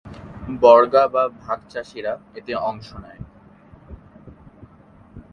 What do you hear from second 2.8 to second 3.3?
নেয়।